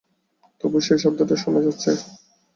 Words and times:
তবুও 0.61 0.81
সেই 0.85 0.99
শব্দটা 1.03 1.25
স্পষ্ট 1.31 1.43
শোনা 1.43 1.61
যাচ্ছে। 1.65 1.89